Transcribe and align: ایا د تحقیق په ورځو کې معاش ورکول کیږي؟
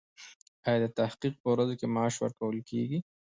ایا 0.67 0.77
د 0.83 0.85
تحقیق 0.99 1.33
په 1.41 1.47
ورځو 1.53 1.73
کې 1.79 1.87
معاش 1.95 2.15
ورکول 2.19 2.57
کیږي؟ 2.69 2.99